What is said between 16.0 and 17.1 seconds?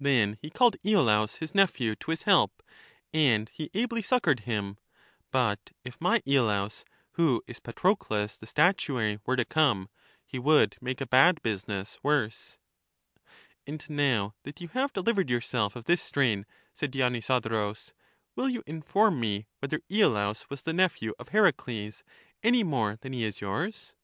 strain, said